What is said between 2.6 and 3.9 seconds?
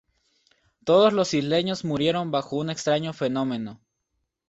extraño fenómeno.